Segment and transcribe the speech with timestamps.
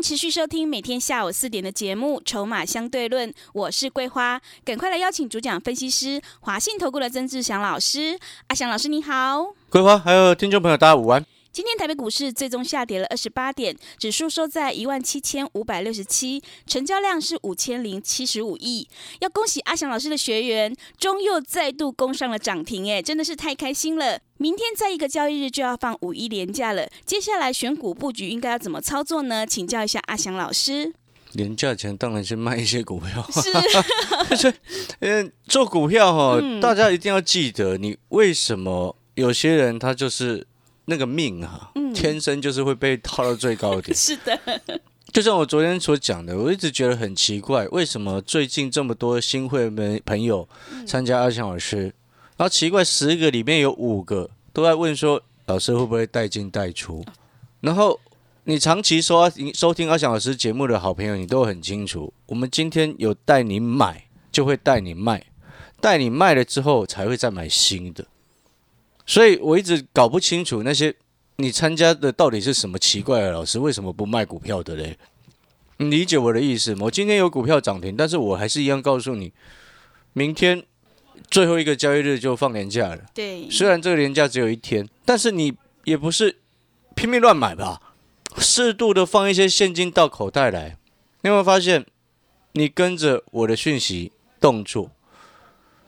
[0.00, 8.18] 持续收听每天下午四点的节目《筹码相对论》，我是桂花，赶快来邀请主讲分析师华信投顾的曾志祥老师。
[8.46, 11.24] 阿祥老师你好，桂花还有听众朋友大家午安。
[11.50, 18.86] 今天台北股市最终下跌了二十八点，指数收在一万七千五百六十七，成交量是五千零七十五亿。
[19.20, 24.20] 要恭喜阿祥老师的学员，中又再度攻上了涨停，哎，真的是太开心了。
[24.40, 29.44] 明天再一个交易日就要放五一连假了，接下来选股布局应该要怎么操作呢？
[29.44, 30.92] 请教一下阿翔老师。
[31.32, 33.52] 连价前当然是卖一些股票，是，
[34.36, 34.54] 是，
[35.00, 40.46] 嗯，做股票哈，大家一定要记得，你为什么有些人他就是
[40.84, 43.94] 那个命啊，天生就是会被套到最高点。
[43.94, 44.40] 是的，
[45.12, 50.48] 就像我昨天所讲的，我一直觉得很奇怪，为什么最近这么多新会员朋友
[50.86, 51.92] 参加阿强老师？
[52.38, 57.04] 然后奇怪，十个里面有五个都在问说，老师会不会带进带出？
[57.60, 57.98] 然后
[58.44, 65.26] 你长期收收听阿翔老师节目的好朋友，你都很清楚，我们今天有带你买，就会带你卖，
[65.80, 68.06] 带你卖了之后才会再买新的。
[69.04, 70.94] 所以我一直搞不清楚那些
[71.38, 74.96] 你参加的到底是什么奇怪的老师，为什么不卖股票的嘞？
[75.78, 76.82] 你理解我的意思吗？
[76.84, 79.32] 我今天有股票涨停，但是我还是一样告诉你，
[80.12, 80.64] 明天。
[81.30, 82.98] 最后一个交易日就放年假了。
[83.14, 86.38] 对，虽然这个年假只有一天，但是你也不是
[86.94, 87.80] 拼命乱买吧？
[88.38, 90.76] 适度的放一些现金到口袋来。
[91.22, 91.84] 你有没有发现，
[92.52, 94.90] 你跟着我的讯息动作，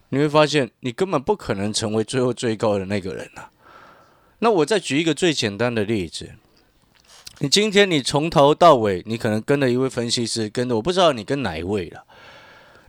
[0.09, 3.51] 你会发现你根本不可能成为最后最高的那个人啊。
[4.41, 6.31] 那我再举一个最简单的例子，
[7.39, 12.05] 你今天你从头到尾，你可能跟了一位分析师，跟着我不知道你跟哪一位了。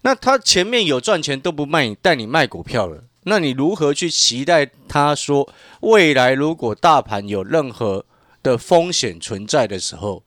[0.04, 5.48] 那他前面有赚钱都不卖你，带你卖股票了，那你如何去期待他说
[5.82, 8.04] 未来如果大盘有任何
[8.42, 10.24] 的风险存在的时候，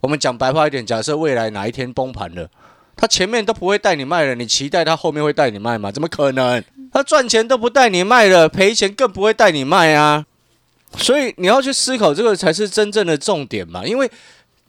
[0.00, 2.50] 我们讲白话一点，假设未来哪一天崩盘了，
[2.94, 5.90] 他前面都不会带你卖了，你期待他后面会带你卖吗？
[5.90, 6.62] 怎么可能？
[6.92, 10.26] 他赚钱都不带你卖了，赔钱更不会带你卖啊！
[10.98, 14.10] 所以你要去思考这个才是真正的重点嘛，因为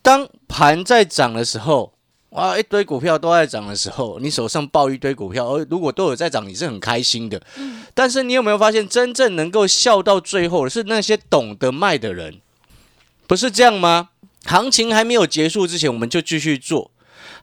[0.01, 1.91] 当盘在涨的时候。
[2.31, 7.41] 哇，一堆股票都在涨的时候，你手上抱一堆股票，而如果都有在涨，你是很开心的。
[7.57, 7.83] 嗯。
[7.95, 12.39] 但是你有没有发现，真正能够笑到最后的是那些懂得卖的人，
[13.25, 14.09] 不是这样吗？
[14.45, 16.91] 行情还没有结束之前，我们就继续做。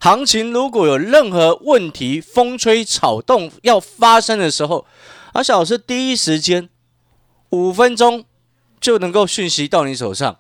[0.01, 4.87] 行情如果有任何问题，风吹草动要发生的时候，
[5.33, 6.69] 阿小老师第一时间
[7.51, 8.25] 五分钟
[8.81, 10.39] 就能够讯息到你手上，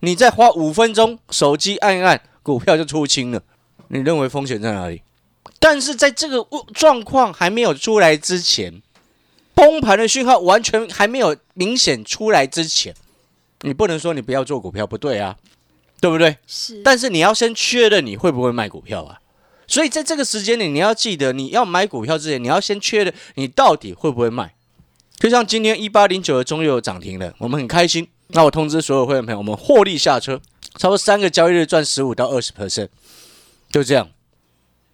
[0.00, 3.42] 你再花五分钟手机按一按，股票就出清了。
[3.88, 5.02] 你认为风险在哪里？
[5.58, 8.80] 但是在这个状况还没有出来之前，
[9.54, 12.94] 崩盘的讯号完全还没有明显出来之前，
[13.62, 15.36] 你不能说你不要做股票，不对啊，
[16.00, 16.36] 对不对？
[16.46, 16.82] 是。
[16.82, 19.18] 但是你要先确认你会不会卖股票啊。
[19.66, 24.54] 所以在这个时间里，你要记得，你要买股票之前，你要先确认你到底会不会卖。
[25.18, 28.08] 就像今天一八零九的中又涨停了，我们很开心。
[28.28, 30.40] 那我通知所有会员朋友，我们获利下车，
[30.76, 32.88] 差不多三个交易日赚十五到二十 percent。
[33.70, 34.08] 就这样，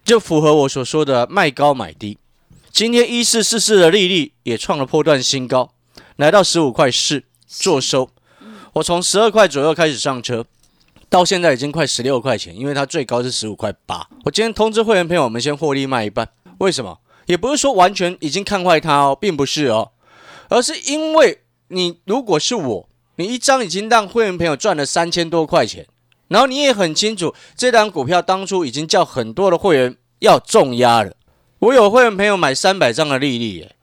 [0.04, 2.18] 就符合我所说的卖高买低。
[2.70, 5.72] 今天一四四四的利率也创了破断新高，
[6.16, 8.10] 来到十五块四做收。
[8.74, 10.44] 我从十二块左右开始上车，
[11.08, 14.08] 到现在已经快十六块钱，因为它最高是十五块八。
[14.24, 16.28] 我今天通知会员朋友，我们先获利卖一半。
[16.58, 16.98] 为什么？
[17.26, 19.92] 也不是说完全已经看坏它哦，并不是哦，
[20.48, 25.86] 而是因为你如果是我，你一张已经让会员朋友赚了三千多块钱。
[26.34, 31.14] 然后你也很清楚，这档股票当初已经叫很多的会员要重压了。
[31.60, 33.76] 我有会员朋友买三百张的利率，耶，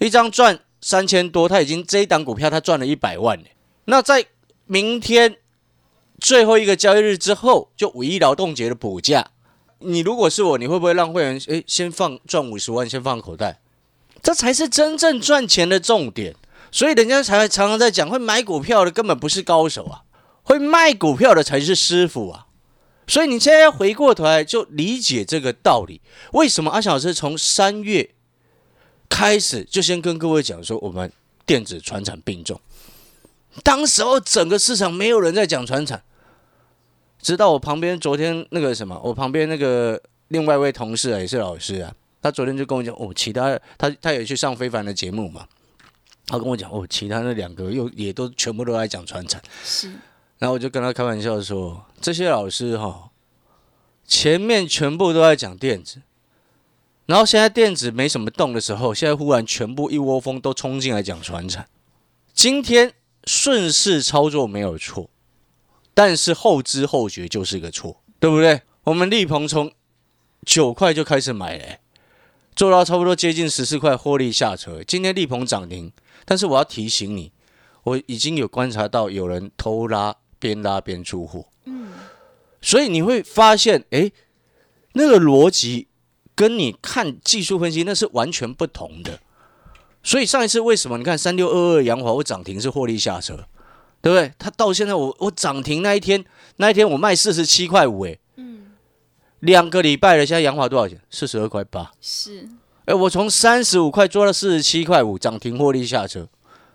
[0.00, 3.40] 一张赚三千多，他已经这一档股票他赚了一百万
[3.84, 4.26] 那在
[4.66, 5.36] 明天
[6.18, 9.28] 最后一个交易日之后，就五一劳动节的补价，
[9.78, 13.60] 你如果是我，你会不会让会员诶先放赚五十万，先放口袋？
[14.20, 16.34] 这才是真正赚钱的重点。
[16.72, 20.02] 所以人家才常常在讲，会买股票的根本不是高手啊。
[20.50, 22.48] 会卖股票的才是师傅啊！
[23.06, 26.00] 所以你现在要回过头来就理解这个道理。
[26.32, 28.10] 为什么阿小老师从三月
[29.08, 31.12] 开始就先跟各位讲说，我们
[31.46, 32.60] 电子船产并重？
[33.62, 36.02] 当时候整个市场没有人在讲船产，
[37.22, 45.46] 直到我旁边昨天那个什么，我旁边那个另外一位同事啊，也是老师啊，他昨天就跟我讲，哦，其他他他也去上非凡的节目嘛，
[46.26, 49.92] 他跟我讲，哦，其他那两个又也都全部都在讲传产，是，
[50.40, 53.10] 然后我就跟他开玩笑说，这些老师哈，
[54.04, 56.02] 前面全部都在讲电子，
[57.06, 61.68] 然后现在电子没什么动的时候，现在忽然全部一窝蜂都冲进来讲传产，
[62.32, 62.94] 今天
[63.24, 65.10] 顺势操作没有错。
[65.92, 68.62] 但是后知后觉就是个错，对不对？
[68.84, 69.70] 我们力鹏从
[70.46, 71.76] 九块就开始买了，
[72.56, 74.82] 做到差不多接近十四块获利下车。
[74.82, 75.92] 今天力鹏涨停，
[76.24, 77.30] 但是我要提醒你，
[77.82, 81.46] 我已经有观察到有人偷拉，边拉边出货。
[81.66, 81.92] 嗯，
[82.60, 84.10] 所以你会发现，哎，
[84.94, 85.86] 那个逻辑
[86.34, 89.20] 跟你看技术分析那是完全不同的。
[90.02, 93.46] 所以上一次为什么你看三六二二阳华我涨停是获利下车？
[94.02, 94.32] 对不对？
[94.38, 96.24] 它到现在，我我涨停那一天，
[96.56, 98.72] 那一天我卖四十七块五，哎，嗯，
[99.40, 100.98] 两个礼拜了，现在阳华多少钱？
[101.10, 102.48] 四十二块八，是，
[102.86, 106.26] 哎，我从三十五块做到四十七块五，涨停获利下车，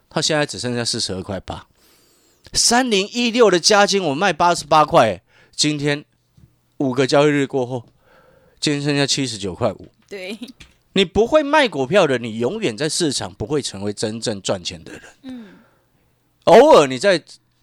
[0.07, 1.65] 它现在只剩下四十二块八。
[2.55, 5.21] 三零一六的加金我卖八十八块，
[5.53, 6.05] 今天
[6.77, 7.85] 五个交易日过后，
[8.61, 9.89] 今天剩下七十九块五。
[10.07, 10.37] 对，
[10.93, 15.01] 你不会卖股票的，你永远在市场不会成为真正赚钱的人。
[15.23, 15.47] 嗯。
[16.45, 17.21] 偶尔你在，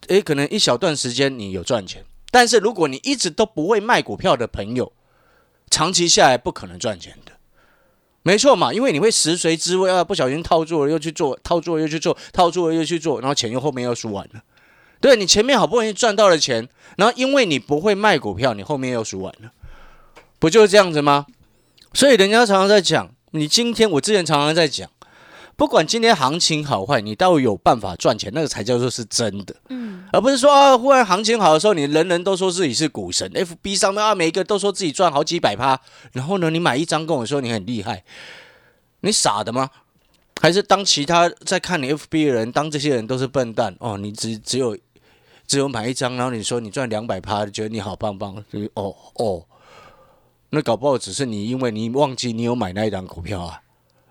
[0.09, 4.93] 诶，可能一小段时间你有赚钱，但是如果你一直都不会卖股票的朋友，
[5.71, 7.33] 长期下来不可能赚钱的，
[8.23, 14.43] 没错嘛，因为你会食髓知味啊，不小心套住了又去做，套住了又去做，套住了又去做，然后钱又后面又输完了。
[15.02, 16.66] 对你前面好不容易赚到了钱，
[16.96, 19.50] 然后因为你不会卖股票，你后面又输完了，
[20.38, 21.26] 不就是这样子吗？
[21.93, 24.88] 所以人家常常在讲，你今天我之前常常在讲。
[25.54, 29.54] 不管今天行情好坏，你倒有办法赚钱，那个才叫做是真的。
[29.69, 35.78] 嗯，而不是说啊，忽然行情好的时候，你人人都说自己是股神，FB 上面啊，每一个都说自己赚好几百趴，
[36.12, 38.02] 然后呢，你买一张跟我说你很厉害，
[39.00, 39.69] 你傻的吗？
[40.40, 43.98] 还是当其他在看你 FB 的人，当这些人都是笨蛋哦？
[43.98, 44.76] 你只只有
[45.47, 48.43] 只有买一张，然后你说你赚两百趴，觉得你好棒棒，
[48.75, 49.47] 哦哦，
[50.50, 53.61] 那搞不好只是你因为你忘记你有买那一张股票啊。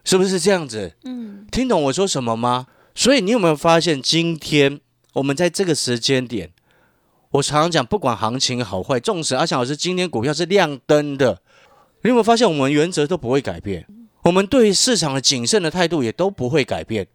[0.03, 0.95] 是不是这样子？
[1.03, 2.65] 嗯，听懂我说什么吗？
[2.95, 4.81] 所以你有没有发现，今天
[5.13, 6.49] 我们在这个时间点，
[7.29, 11.39] 我常常讲，不管行情好坏，纵使阿强老师今天股票是亮灯的，
[12.01, 13.85] 你有没有发现，我们原则都不会改变，
[14.23, 17.05] 我们对市场的谨慎的态度也都不会改变。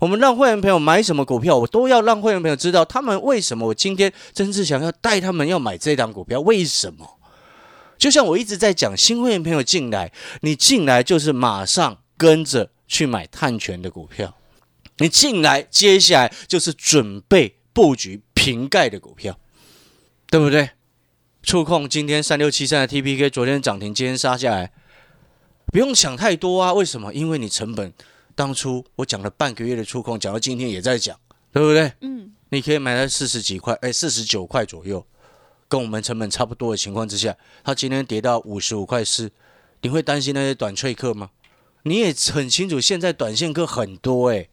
[0.00, 7.18] 我们让会员朋友买什么股票，我都要让会员朋友知道，他们为什么我今天真是想要带他们要买这档股票，为什么？
[7.98, 11.98] 就像我一直在讲，新会员朋友进来，你进来就是马上。
[12.18, 14.34] 跟着去买碳权的股票，
[14.96, 19.38] 你进来，接下来就是准备布局瓶盖的股票，
[20.30, 20.70] 对不对？
[21.42, 24.72] 触控今天三六七三的 TPK，昨天涨停，今天杀下来，
[25.66, 26.72] 不用想太多啊。
[26.72, 27.12] 为什么？
[27.12, 27.92] 因为你成本
[28.36, 31.18] 当初我讲了半个月的触控，讲到今天也在讲，
[31.52, 31.90] 对不对？
[32.02, 35.04] 嗯，你可以买在四十几块，哎，四十九块左右，
[35.66, 37.34] 跟我们成本差不多的情况之下，
[37.64, 39.32] 它今天跌到五十五块四，
[39.80, 41.30] 你会担心那些短脆客吗？
[41.84, 44.50] 你也很清楚，现在短线客很多诶。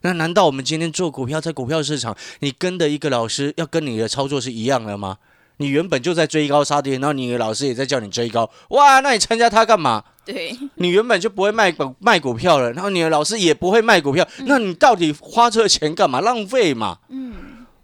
[0.00, 5.18] 那难道我们今天做股票，在股票市场，你跟的一个老师要跟你的操作是一样的吗？
[5.58, 10.02] 你原本就在追高杀跌，然后你的老师也在叫你追高，哇，那你参加他干嘛？
[10.24, 16.20] 对，你原本就不会卖股卖股票了，然后你的老师也不会卖股票，那你到底花这个钱干嘛？
[16.20, 17.34] 浪费嘛，嗯，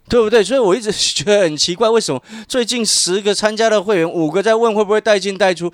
[0.09, 0.43] 对不对？
[0.43, 5.71] 所以我一直觉得很奇怪，为什么最近十个参加的会员，五个在问会不会带进带出，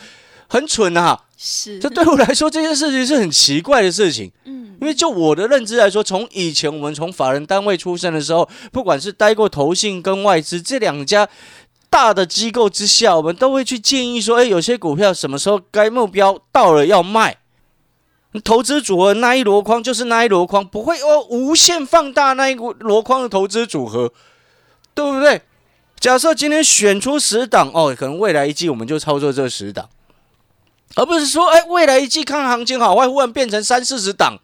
[0.47, 1.19] 很蠢啊。
[1.35, 4.29] 是，这对我来说这件事情是很奇怪的事情。
[4.43, 11.27] 嗯，因为就我的认知来说，从以前我们从法人单位出身的时候，不管是待过投信跟外资这两家
[11.89, 17.37] 大的机构之下，我们都会去建议说，哎，有些股票什么时候该目标到了要卖，
[18.43, 24.13] 投资组合那一箩筐就是那一箩筐，不会哦无限放大那一箩筐的投资组合，
[24.93, 25.41] 对不对？
[25.99, 29.89] 假设今天选出十档哦，可能未来一季我们就操作这十档。
[30.95, 34.39] 而不是说，哎，未来一季看行情好坏，忽然变成三四十档，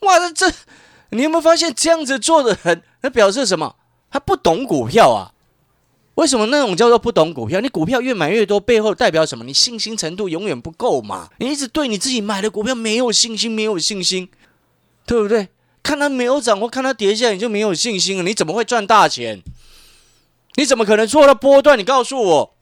[0.00, 0.52] 哇，这，
[1.10, 3.74] 你有没有发现这样子做的人，那表示什么？
[4.10, 5.32] 他不懂股票啊？
[6.16, 7.60] 为什么那种叫做不懂股票？
[7.60, 9.44] 你股票越买越多，背后代表什么？
[9.44, 11.30] 你信心程度永远不够嘛？
[11.38, 14.28] 你一直对你自己买的股票没有信心，没有信心，
[15.06, 15.48] 对不对？
[15.82, 19.42] 看它没有涨或看它跌下，你就没有信心了，你怎么会赚大钱？
[20.56, 21.78] 你怎么可能做到波段？
[21.78, 22.54] 你告诉我。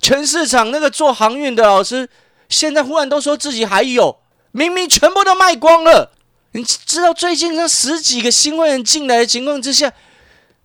[0.00, 2.08] 全市场那个做航运的老师，
[2.48, 4.18] 现在忽然都说自己还有，
[4.52, 6.12] 明明全部都卖光了。
[6.52, 9.92] 你知道最近那十几个新会员进来的情况之下，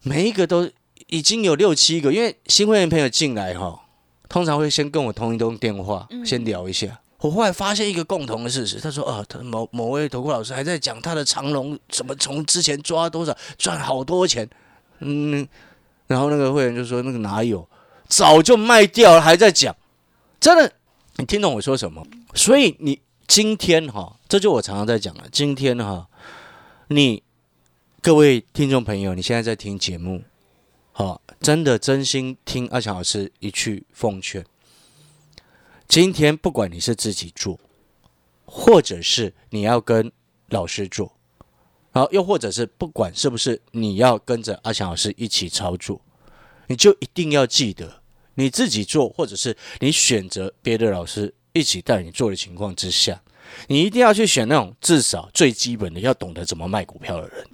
[0.01, 0.69] 每一个都
[1.13, 3.79] 已经有六七个，因为新会员朋友进来哈，
[4.27, 6.99] 通常会先跟我通一通电话，先聊一下。
[7.19, 14.49] 我后来发现一个共同的事实，他说啊，他某某位投顾老师还在讲他的长龙怎么从之前抓多少赚好多钱，
[15.01, 15.47] 嗯，
[16.07, 17.69] 然后那个会员就说那个哪有，
[18.07, 19.75] 早就卖掉了，还在讲，
[20.39, 20.73] 真的，
[21.17, 22.03] 你听懂我说什么？
[22.33, 26.07] 所以你今天哈，这就我常常在讲了，今天哈，
[26.87, 27.21] 你
[28.01, 30.23] 各位听众朋友，你现在在听节目，
[30.95, 34.45] 好，真的真心听阿强老师一句奉劝。
[35.87, 37.59] 今天不管你是自己做，
[38.45, 40.11] 或者是你要跟
[40.49, 41.11] 老师做，
[41.93, 45.99] 好，又或者是不管是不是你要跟着阿强老师一起操作，
[46.67, 48.03] 你就一定要记得
[48.35, 53.19] 你自己做，或者是你选择别的老师一起带你做的情况之下，
[53.67, 57.47] 你一定要去选那种至少最基本的要懂得怎么卖股票的人，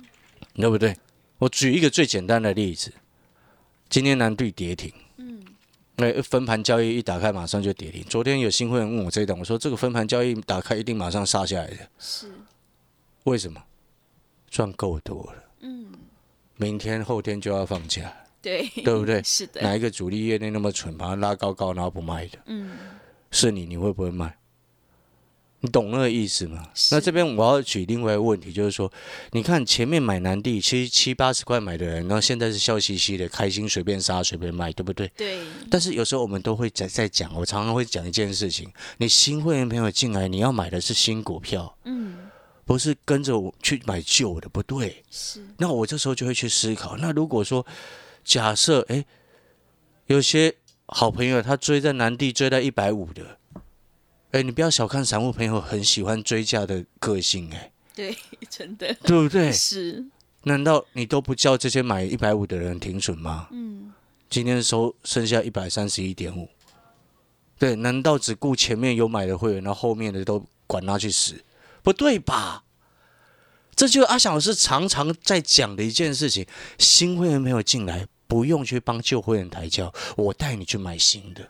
[0.56, 0.94] 对不对？
[1.38, 2.92] 我举一个最简单的例子，
[3.90, 4.94] 今天南地跌停。
[5.18, 5.44] 嗯
[6.02, 8.02] 那分盘交易一打开，马上就跌停。
[8.04, 11.90] 昨天有新会员问我这一档，我说这个分盘交易打开一定马上杀下来的。
[11.98, 12.32] 是，
[13.26, 13.62] 为什么？
[14.50, 15.44] 赚够多了。
[15.60, 15.88] 嗯。
[16.56, 18.14] 明天后天就要放假。
[18.42, 18.66] 对。
[18.86, 19.22] 对不对？
[19.28, 19.62] 是的。
[19.62, 22.40] 哪一个主力业内那么蠢，把它拉高高，然后不卖的？
[22.46, 22.78] 嗯。
[23.32, 24.38] 是你，你会不会卖？
[25.62, 26.70] 你懂那个意思吗？
[26.92, 28.90] 那这边我要举另外一个问题，就是说，
[29.32, 35.12] 你看前面买南地七七八十块买的人，然后现在是笑嘻嘻的，开心随便杀随便卖，对不对？
[35.18, 35.40] 对。
[35.70, 42.30] 但是有时候我们都会在在讲，我常常会讲一件事情：你新会员朋友进来，你要买的是新股票，嗯，
[42.64, 45.04] 不是跟着我去买旧的，不对。
[45.12, 45.46] 是。
[45.58, 47.66] 那我这时候就会去思考，那如果说
[48.24, 49.04] 假设，哎，
[50.06, 53.39] 有些好朋友他追在南地追到一百五的。
[54.32, 58.16] 哎，你不要小看散户朋友很喜欢追价的个性，哎，对，
[58.48, 59.52] 真的，对不对？
[59.52, 60.06] 是，
[60.44, 63.48] 难道你都不叫这些买一百五的人停损吗？
[63.52, 63.92] 嗯，
[64.30, 66.48] 今天收剩下一百三十一点五，
[67.58, 71.44] 对，难道只顾前面有买的会员，那后后面的都管他去死？
[71.82, 72.64] 不对吧？
[73.76, 76.46] 这就阿翔老师常常在讲的一件事情：
[76.78, 81.50] 新会员没有进来，不用去帮旧会员抬轿，我带你去买新的。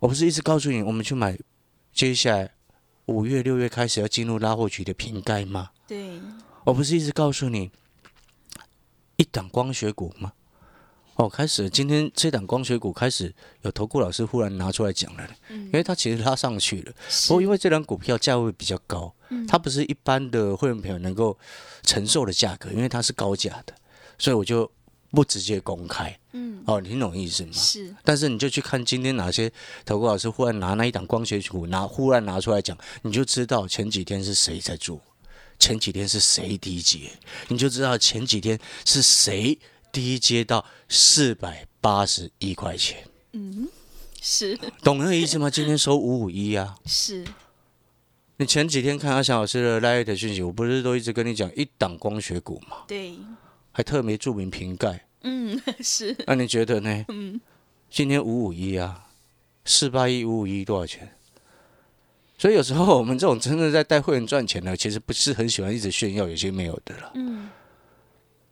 [0.00, 1.38] 我不是一直告诉你，我们去买。
[1.96, 2.50] 接下来
[3.06, 5.70] 五月、六月开始要进入拉货局的瓶盖吗？
[5.88, 6.20] 对，
[6.64, 7.70] 我不是一直告诉你
[9.16, 10.34] 一档光学股吗？
[11.14, 16.92] 哦，开始今天这档光学股开始有投顾老师忽然拿出来讲了，嗯，因为它其实拉上去了，
[17.28, 21.38] 不过因为这档股票价位比较高，嗯，它不是一般的会员朋友能够
[21.82, 23.72] 承受的价格，因为它是高价的，
[24.18, 24.70] 所以我就。
[25.16, 27.52] 不直接公开，嗯，哦，你听懂意思吗？
[27.54, 29.50] 是，但是你就去看今天哪些
[29.86, 35.00] 投顾老师忽然拿那一档光学股拿忽然拿出来讲，你就知道前几天是谁在做，
[35.58, 37.10] 前几天是谁低接，
[37.48, 39.58] 你就知道前几天是谁
[39.90, 43.08] 低阶到四百八十一块钱。
[43.32, 43.66] 嗯，
[44.20, 44.54] 是，
[44.84, 45.48] 懂那个意思吗？
[45.48, 47.24] 今天收五五一啊，是。
[48.38, 52.84] 你前几天看阿翔老师的 live 讯息，我不是都一直跟你讲一档光学股吗？
[52.86, 53.16] 对。
[53.72, 56.16] 还特别注明瓶盖，嗯，是。
[56.26, 57.04] 那你觉得呢？
[57.08, 57.40] 嗯，
[57.90, 59.08] 今天五五一啊，
[59.64, 61.12] 四八一五五一多少钱？
[62.38, 67.12] 所以有时候我们这种真的在带会员赚钱的，其实不是很喜欢一直炫耀有些没有的了。
[67.14, 67.48] 嗯。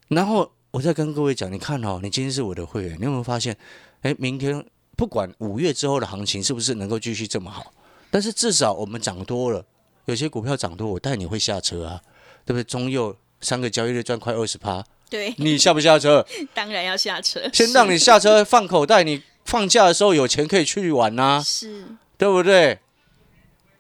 [0.09, 3.57] 然后我再跟各位讲，你看哦，你今天是我的会员，你有没有发现？
[4.03, 4.65] 哎，明天
[4.97, 7.73] 不管五月之后的行情是不是能够继续这么好，
[8.11, 9.65] 但是至少我们涨多了，
[10.07, 12.01] 有些股票涨多，我带你会下车啊，
[12.45, 12.65] 对不对？
[12.65, 14.85] 中右三个交易日赚快二十趴。
[15.15, 16.27] 对，你下不下车？
[16.53, 17.41] 当然要下车。
[17.53, 21.87] 先让你下车放口袋，你放假的时候有钱可以去玩呐，是，
[22.19, 22.81] 对不对？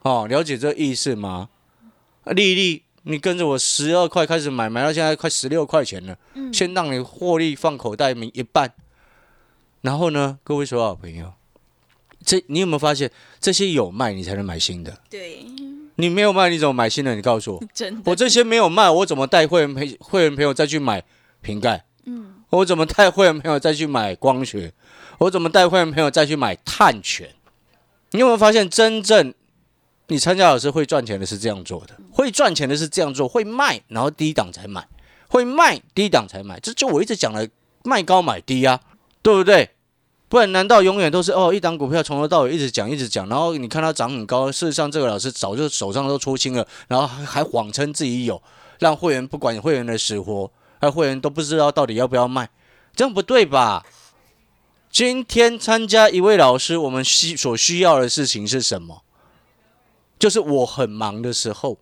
[0.03, 1.49] 哦，了解这意思吗？
[2.27, 6.17] 丽丽，你跟着我十二块开始买，买到现在快十六块钱了。
[6.35, 8.73] 嗯，先让你获利放口袋一半，
[9.81, 11.33] 然后呢，各位所有好朋友，
[12.25, 13.11] 这你有没有发现，
[13.41, 14.97] 这些有卖你才能买新的？
[15.11, 15.45] 对。
[15.97, 17.15] 你没有卖，你怎么买新的？
[17.15, 21.01] 你告诉我， 真的，我这些没有卖，我怎么带会员朋会员朋友再去买
[21.45, 21.85] 瓶盖？
[22.07, 24.73] 嗯，我怎么带会员朋友再去买光学？
[25.19, 27.29] 我怎么带会员朋友再去买碳权？
[28.11, 29.33] 你有没有发现，真正
[30.09, 34.89] 你参加老师会赚钱的是这样做的，会赚钱的是这样做，会卖，然后低档才买，
[35.29, 37.49] 会卖低档才买，这就我一直讲的
[37.85, 38.81] 卖高买低啊，
[39.23, 39.71] 对不对？
[40.29, 41.53] 不然，难道永远都是哦？
[41.55, 48.43] 一档股票从头到尾一直讲，一直讲，然后你看它涨很高，事实上这个老师早就手上都出清了，然后还还谎称自己有，
[48.81, 50.51] 让会员不管会员的死活，
[50.85, 52.51] 还会员都不知道到底要不要卖，
[52.95, 53.85] 这样不对吧？
[54.91, 59.03] 今天参加一位老师，我们需所需要的事情是什么？
[60.19, 61.79] 就是我很忙的时候，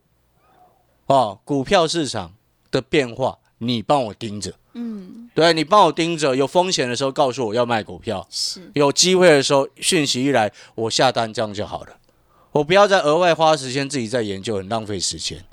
[1.07, 2.33] 哦，股票市场
[2.71, 11.99] 的变化，你帮我盯着，嗯，对你帮我盯着，有风险的时候告诉我要卖股票，是，有机会的时候讯息一来我下单，这样就好了。
[12.53, 15.45] 我不要再额外花时间自己在研究，很浪费时间。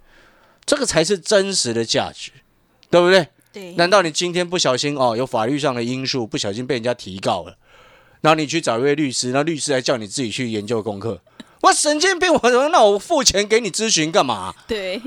[0.65, 2.31] 这个才是真实的价值，
[2.89, 3.27] 对不对？
[3.51, 7.57] 对，难道你今天不小心哦，有法律上的因素，不小心被人家提告了，
[8.21, 11.21] 然后你去找一位律师，那律师还叫你自己去研究功课？
[11.61, 12.33] 我神经病！
[12.33, 14.53] 我那我付钱给你咨询干嘛？
[14.65, 14.97] 对，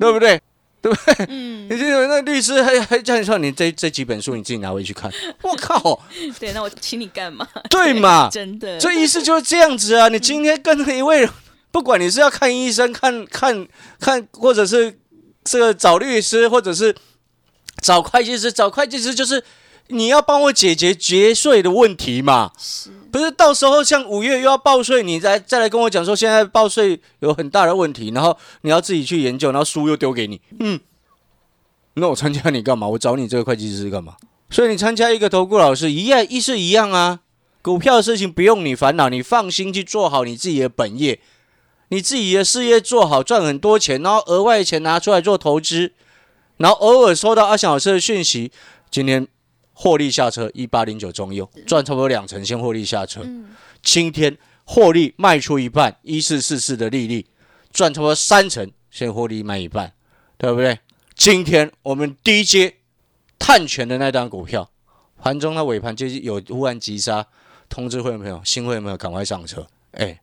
[0.00, 0.40] 对不对？
[0.82, 1.26] 对不对？
[1.28, 6.02] 嗯，你这那律师还还叫你说你这这几本书你自己拿回去看，我靠，
[6.40, 7.46] 对，那我请你干嘛？
[7.68, 8.28] 对嘛？
[8.32, 10.08] 真的，这意思就是这样子啊！
[10.08, 11.28] 你今天跟一位，
[11.70, 13.68] 不管你是要看医生、看看
[14.00, 14.98] 看，或者是
[15.44, 16.92] 这个找律师，或者是
[17.80, 19.42] 找会计师，找会计师就是
[19.88, 22.52] 你要帮我解决节税的问题嘛。
[22.58, 30.78] 是，不是到时候像五月又要报税，你再再来跟我讲说现在报税有很大的问题，然后你要自己去研究，然后书又丢给你，嗯，
[31.94, 32.86] 那我参加你干嘛？
[32.88, 34.14] 我找你这个会计师干嘛？
[34.50, 37.20] 所以你参加一个投顾老师一样意思一样啊，
[37.62, 41.20] 股票的事情不用你烦恼，你放心去做好你自己的本业，
[41.88, 45.92] 你自己的事业做好，赚很多钱，然后额外的钱拿出来做投资，
[46.60, 48.52] 然后偶尔收到阿翔老师的讯息，
[48.90, 49.26] 今天
[49.72, 53.22] 获利下车一八零九中右赚差不多两成，先获利下车。
[53.24, 53.48] 嗯，
[53.82, 57.24] 今天获利卖出一半，一四四四的利率
[57.72, 59.94] 赚差不多三成，先获利卖一半，
[60.36, 60.78] 对不对？
[61.14, 62.76] 今天我们低阶
[63.38, 64.70] 探权的那张股票，
[65.16, 67.26] 盘中它尾盘就是有忽然急杀，
[67.70, 69.66] 通知会员朋友、新会员朋友赶快上车。
[69.92, 70.20] 哎，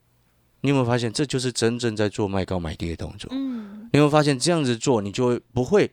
[0.61, 3.27] 你有没有发现，这就是真正在做卖高买低的动作？
[3.33, 5.89] 嗯，你有没有发现这样子做，你就会不会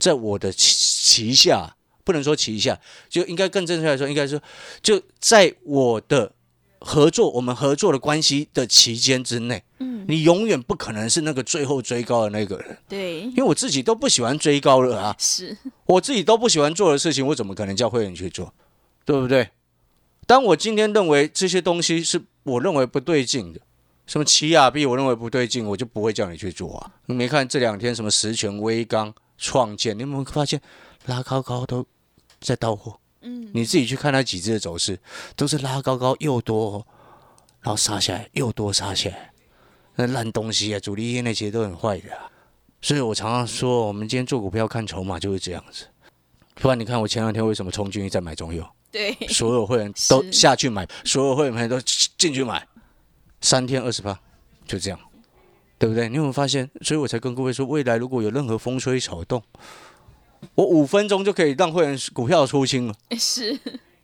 [0.00, 4.42] 在我的旗旗下，不能说旗下，就应该更正确来说，应该说
[4.82, 6.32] 就在我的
[6.80, 13.20] 合作，我们合作的关系的期间之内，嗯，你永远不可能是那个最后追高的那个人，对。
[13.20, 18.54] 因，为我自己都不喜欢追高了啊，是，我自己都不喜欢做的事情，我怎么可能叫会员去做，
[19.04, 19.50] 对不对？
[20.26, 23.60] 当我今天认为这些东西是我认为不对劲的，
[24.06, 26.92] 什么奇亚币我认为不对劲，我就不会叫你去做啊。
[27.06, 30.60] 你没看这两天什么十全、微刚、创建，你有没有发现
[31.06, 31.84] 拉高高都
[32.40, 33.00] 在到货？
[33.22, 35.00] 嗯，你自己去看那几只的走势，
[35.34, 36.86] 都是拉高高又多、哦，
[37.60, 39.32] 然后杀下来又多杀下来，
[39.96, 42.30] 那烂东西啊，主力业内其实都很坏的、啊。
[42.82, 45.86] 所以我常常说，我们今天做股票看筹码就是这样子。
[46.54, 51.80] 不然你看我前两天为什么冲进去再买中油，对，所有会员都下去买，所有会员朋友都
[52.16, 52.66] 进去买，
[53.40, 54.18] 三天二十八，
[54.66, 54.98] 就这样，
[55.80, 56.10] 对不对？
[56.10, 56.68] 你有没有发现？
[56.82, 59.42] 所以我才跟各位说，未来如果有任何风吹草动，
[60.54, 62.94] 我五分钟就可以让会员股票出清了。
[63.18, 63.58] 是，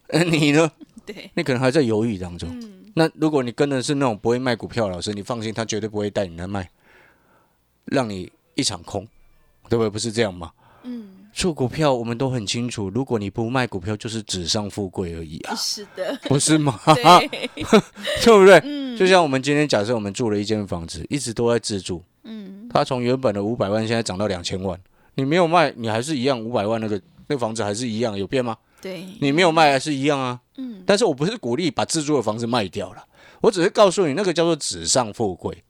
[0.07, 0.73] 呃，你呢？
[1.05, 2.49] 对，你可能还在犹豫当中。
[2.51, 6.71] 嗯，那如果你跟的是那种不会卖股票的老师，你放心，他绝对不会带你来卖，
[7.85, 9.07] 让你一场空，
[9.69, 9.91] 对不对？
[9.91, 10.51] 不是这样吗？
[10.85, 16.81] 嗯，做股票我们都很清楚，如果你不卖股票，就是纸上富贵而已啊，是的，不是吗？
[16.94, 17.29] 对，
[18.25, 18.59] 对不对？
[18.64, 24.81] 嗯，就像我们今天假设我们住了一间房子，一直都在自住，嗯，它从原本的五百万现在涨到两千万，
[25.16, 28.57] 你没有卖，你还是一样五百万那个那个房子还是一样，有变吗？
[28.81, 30.40] 对，你没有卖还是一样啊。
[30.57, 33.05] 嗯，但是我不是鼓励把自住的房子卖掉了，
[33.42, 35.62] 我只是告诉你，那个叫做纸上富贵，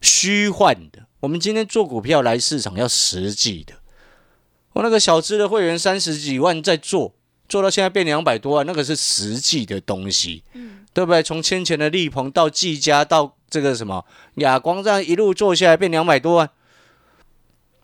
[0.00, 1.04] 虚幻的。
[1.18, 3.74] 我们今天做股票来市场要实际的。
[4.76, 7.14] 我那个小资的会员三十几万在做，
[7.48, 11.22] 做到现在变两百多万，那个是实际的东西，嗯，对不对？
[11.22, 16.50] 从先前的力鹏到技嘉到这个什么亚光，这样一路做下来变两百多万。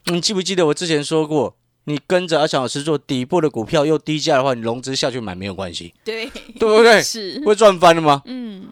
[0.04, 6.26] 你记不记得我之前说过，你跟着阿强老师做底部的股票又低价的话，你融资下去买没有关系，对，
[6.58, 7.02] 对不对？
[7.02, 8.20] 是，会赚翻的吗？
[8.26, 8.68] 嗯，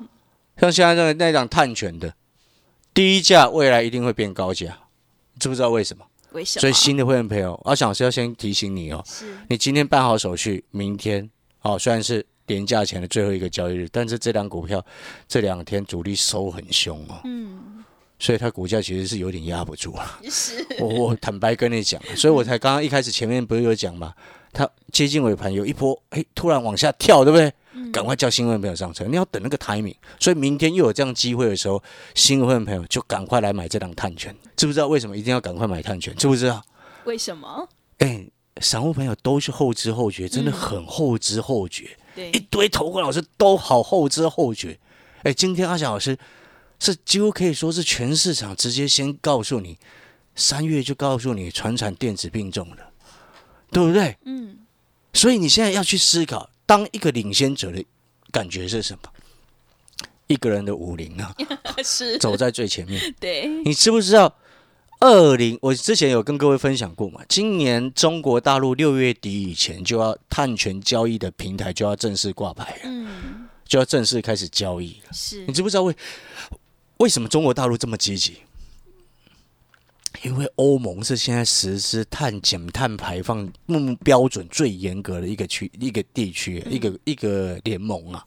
[0.58, 2.12] 像现在那那档碳权的
[2.92, 4.76] 低价，未来一定会变高价，
[5.38, 6.04] 知不知道为什么？
[6.32, 6.60] 为什么？
[6.60, 9.04] 所以新的会员朋友，阿翔老师要先提醒你哦，
[9.48, 11.28] 你今天办好手续，明天
[11.62, 14.84] 哦虽然是年假前的最后一个交易日，但是这档股票
[15.28, 17.84] 这两天主力收很凶哦，嗯，
[18.18, 20.20] 所以它股价其实是有点压不住了。
[20.30, 24.12] 是，我我坦白跟你讲，所以我才刚刚一开始前面不是有讲嘛，
[24.52, 27.52] 它接近尾盘有一波，哎，突然往下跳，对不对？
[27.92, 29.96] 赶快叫新会员朋友上车，你要等那个 timing。
[30.18, 31.82] 所以明天又有这样机会的时候，
[32.14, 36.14] 新会员朋友就赶快来买这档碳权，知不知道为什么一定要赶快买碳权？
[36.16, 36.64] 知不知道？
[37.04, 37.68] 为什么？
[37.98, 38.26] 哎，
[38.60, 44.78] 散户朋友都是后知后觉，真的很后知后觉，对一，堆投顾老师都好后知后觉。
[45.22, 46.18] 哎，今天阿翔老师
[46.78, 49.78] 是几乎可以说是全市场直接先告诉你，
[50.34, 52.76] 三月就告诉你传产电子并重了，
[53.70, 54.16] 对不对？
[54.24, 54.58] 嗯，
[55.12, 57.84] 所以你现在要去思考，当一个领先者的
[58.30, 59.10] 感觉是什么？
[60.28, 61.34] 一个人的武林啊，
[61.82, 63.02] 是，走在最前面。
[63.18, 64.32] 对，你知不知道
[65.00, 75.12] 二零，我之前有跟各位分享过嘛，今年中国大陆六月底以前就要碳权交易的平台就要正式挂牌了，嗯，就要正式开始交易了。
[75.12, 75.92] 是你知不知道为
[76.98, 78.36] 为什么中国大陆这么积极？
[80.22, 88.24] 因为欧盟是现在实施碳减碳排放目标准最严格的一个区、一个地区、一个一个联盟啊。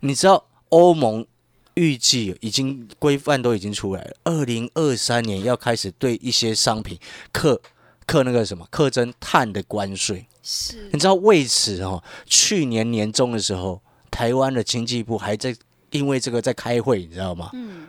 [0.00, 1.26] 你知道欧盟
[1.74, 6.98] 预计已经规范都已经出来了，二零二三年要开始对一些商品
[7.32, 7.60] 课
[8.06, 10.26] 课那个什么课征碳的关税。
[10.42, 15.56] 是你知道为此哦，去年年中的时候，台湾的经济部还在
[15.90, 17.50] 因为这个在开会，你知道吗？
[17.54, 17.88] 嗯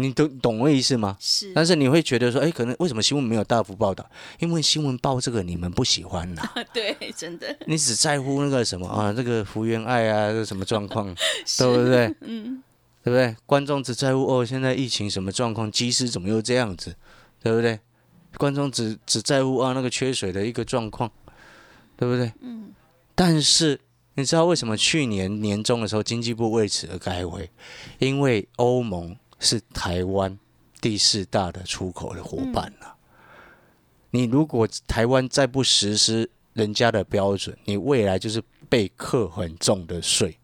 [0.00, 1.16] 你懂懂我意思吗？
[1.20, 4.08] 是，但是你会觉得说，哎，可能为什么新闻没有大幅报道？
[4.38, 11.12] 因为新闻报这个你们不喜欢呐、 对，真的你只在乎那个什么啊，这个福原爱啊，这什么状况，
[11.58, 12.14] 对不对？
[12.20, 12.62] 嗯
[13.04, 13.34] 对不对？
[13.46, 16.94] 观众只在乎哦，现在疫情什么状况，机师怎么又这样子，
[17.42, 17.78] 对不对？
[18.36, 21.10] 观众只只在乎啊那个缺水的一个状况，
[21.96, 22.30] 对不对？
[22.40, 22.72] 嗯
[23.14, 23.80] 但是
[24.14, 27.50] 你知道为什么去年年中的时候经济部为此而开会？
[27.98, 30.38] 因为欧盟是台湾
[30.80, 32.96] 第四大的出口的伙伴啊。
[34.10, 40.38] 你如果台湾再不实施人家的标准，你未来就是被课很重的税，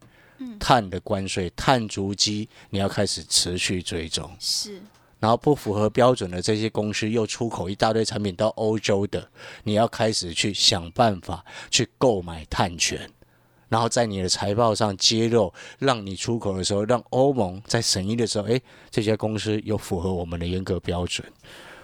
[0.60, 4.30] 碳的关税、碳足迹，你要开始持续追踪。
[4.38, 4.80] 是
[5.20, 9.26] 然后不符合标准的这些公司又出口一大堆产品到欧洲的，
[9.62, 13.10] 你要开始去想办法去购买碳权，
[13.74, 21.26] 然后在你的财报上揭露，让你出口的时候，让欧盟在审议的时候，诶，这家公司有符合我们的严格标准。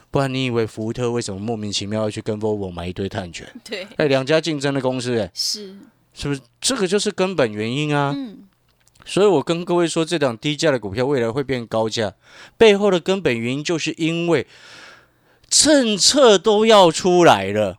[0.08, 3.44] 不然你以为福特为什么莫名其妙要去跟 Volvo 买一堆碳权？
[3.68, 5.76] 对哎，两家竞争的公司，哎，是
[6.14, 6.40] 是不是？
[6.60, 8.14] 这个就是根本原因啊。
[8.16, 8.44] 嗯
[9.04, 12.14] 所以我跟各位说，这档低价的股票未来会变高价，
[12.56, 14.46] 背后的根本原因就是因为
[15.48, 17.78] 政策都要出来了，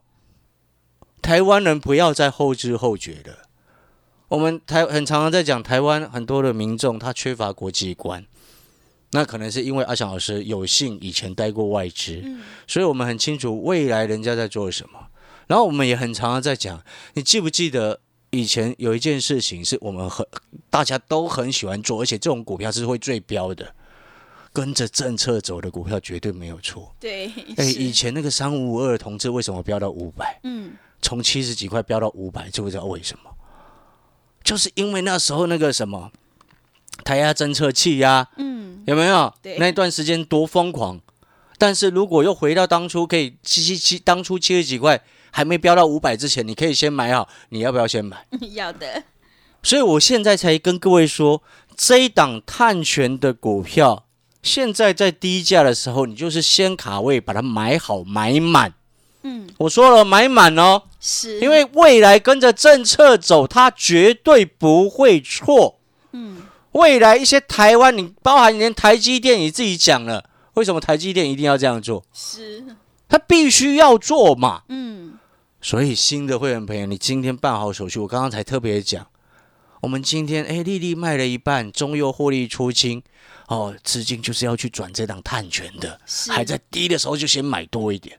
[1.21, 3.47] 台湾人不要再后知后觉了。
[4.31, 8.25] 我们台很常常在讲，台湾很多的民众他缺乏国际观，
[9.11, 14.97] 那可能是因为阿翔老师有幸以前待过外资，嗯所以我们很清楚未来人家在做什么。
[15.47, 16.81] 然后我们也很常常在讲，
[17.15, 20.25] 你记不记得以前有一件事情是我们很
[20.69, 23.75] 大家都很喜欢做，而且这种股票是会最标的，
[24.53, 26.95] 跟着政策走的股票绝对没有错。
[27.01, 30.39] 对哎，是以前那个三五五二同志为什么飙到五百？
[30.43, 33.29] 嗯从七十几块飙到五百，知不知道为什么？
[34.43, 36.12] 就是因为那时候那个什么
[37.04, 39.60] 胎压侦测器呀、嗯有没有对？
[39.60, 40.99] 那段时间多疯狂！
[41.60, 44.99] 但是如果又回到当初可以七七七，当初七十几块
[45.30, 48.25] 还没飙到五百之前，你可以先买好，你要不要先买？
[48.54, 49.04] 要的
[49.62, 51.43] 所以我现在才跟各位说，
[51.77, 54.08] 这一档碳权的股票，
[54.41, 58.73] 现在在低价的时候，你就是先卡位，把它买好买满。
[59.23, 59.47] 嗯。
[59.57, 61.39] 我说了，买满哦，是。
[61.39, 65.79] 因为未来跟着政策走，它绝对不会错。
[66.12, 66.43] 嗯。
[66.73, 72.03] 未来一些台湾，你包含连台积电你自己讲了，为什么台积电一定要这样做？
[72.13, 72.63] 是。
[73.10, 74.63] 它必须要做嘛。
[74.69, 75.17] 嗯。
[75.62, 79.05] 所以新的会员朋友，你今天办好手续，我刚刚才特别讲，
[79.81, 83.03] 我们今天哎，丽丽卖了一半，中又获利出清，
[83.47, 88.17] 哦，资金就是要去转这档碳权的，还在低的时候就先买多一点，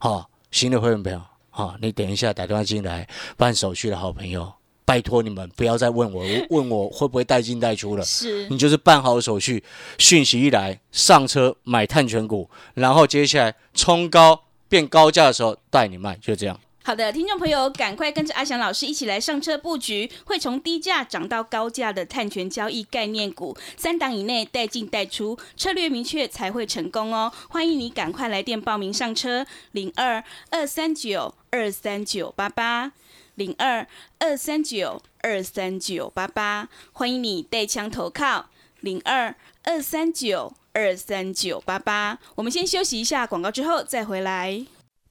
[0.00, 1.20] 哦，新的会员朋友，
[1.52, 4.52] 哦，你等一下打电话进来办手续的好朋友，
[4.84, 8.04] 拜托你们不要再问我 问我会不会带进带出了。
[8.04, 9.62] 是你就是办好手续，
[9.98, 16.58] 讯息一来上车买碳权股，然后接下来冲高变高价的时候带你卖，就这样。
[16.88, 27.30] 好的，听众朋友，赶快跟着阿翔老师一起来上车布局，会从低价涨到高价的碳权交易概念股，三档以内带进带出，策略明确才会成功哦。
[27.50, 32.92] 欢迎你赶快来电报名上车，零二二三九二三九八八。
[33.34, 33.86] 零二
[34.18, 38.46] 二三九二三九八八，欢迎你带枪投靠
[38.80, 42.18] 零二二三九二三九八八。
[42.36, 44.64] 我们先休息一下广告，之后再回来。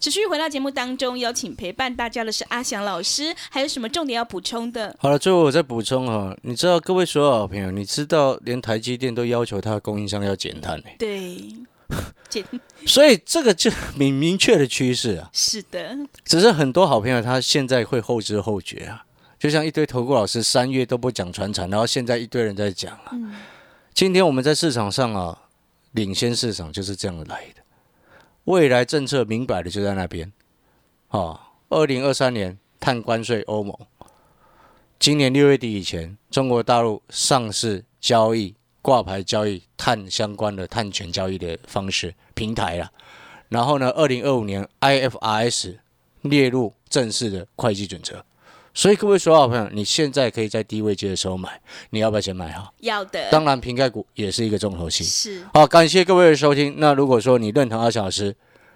[0.00, 4.96] 持续回到节目当中，邀请陪伴大家的是阿翔老师，还有什么重点要补充的？
[4.98, 11.54] 好了，最后我再补充哈，你知道各位所有好朋友，你知道连台积电都要求它的供应商要减碳呢、对，
[12.30, 12.42] 减
[12.86, 15.28] 所以这个就明明确的趋势啊。
[15.34, 19.04] 是的，只是很多好朋友他现在会后知后觉啊，
[19.38, 23.12] 就像一堆投顾老师三月都不讲传产，然后现在一堆人在讲啊。
[23.92, 25.42] 今天我们在市场上啊，
[25.92, 27.59] 领先市场就是这样来的。
[28.44, 30.32] 未来政策明摆的就在那边。
[31.08, 33.76] 哦，二零二三年碳关税欧盟，
[34.98, 42.90] 今年六月底以前，中国大陆上市交易挂牌交易碳相关的碳权交易的方式平台了。
[43.48, 45.78] 然后呢，二零二五年 IFRS
[46.22, 48.24] 列入正式的会计准则。
[48.72, 52.72] 所以各位所有好朋友，你现在可以在低位接的时候买，你要不要先买好？
[52.80, 55.02] 要的，当然，瓶盖股也是一个重头戏。
[55.04, 56.74] 是好，感谢各位的收听。
[56.78, 58.34] 那如果说你认同阿翔老师，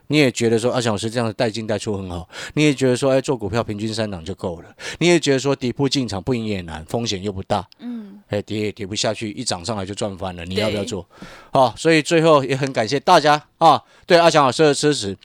[0.09, 11.07] 你也觉得说阿翔老师这样的带进带出很好，你也觉得说哎做股票平均三档就够了，你也觉得说底部进场不赢也难，风险又不大，嗯，哎跌也跌不下去，一涨上来就赚翻了，你要不要做？
[11.53, 15.17] 好，所以最后也很感谢大家啊对阿翔老师的支持。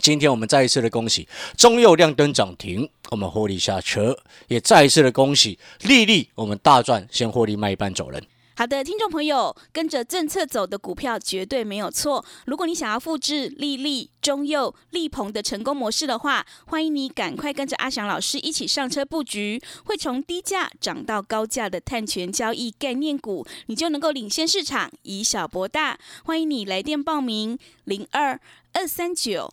[0.00, 4.16] 今天我们再一次的恭喜中佑亮灯涨停，我们获利下车，
[4.48, 8.22] 也再一次的恭喜丽丽，我们大赚，先获利卖一半走人。
[8.54, 12.24] 好的，听众朋友，跟着政策走的股票绝对没有错。
[12.44, 25.98] 如果你想要复制利利、中佑、利鹏的成功模式的话，欢迎你赶快跟着阿翔老师一起上车布局，会从低价涨到高价的碳权交易概念股，你就能够领先市场，以小博大。
[26.24, 28.38] 欢迎你来电报名：零二
[28.74, 29.52] 二三九